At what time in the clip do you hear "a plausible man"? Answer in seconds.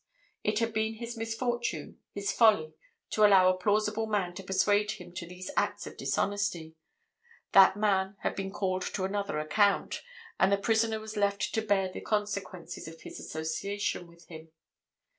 3.49-4.33